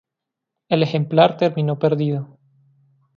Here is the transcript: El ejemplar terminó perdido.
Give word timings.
El 0.69 0.81
ejemplar 0.81 1.37
terminó 1.37 1.77
perdido. 1.77 2.39